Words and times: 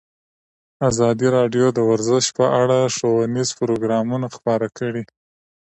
ازادي 0.89 1.27
راډیو 1.37 1.65
د 1.73 1.79
ورزش 1.89 2.25
په 2.37 2.45
اړه 2.61 2.77
ښوونیز 2.95 3.49
پروګرامونه 3.59 4.27
خپاره 4.35 4.67
کړي. 4.77 5.03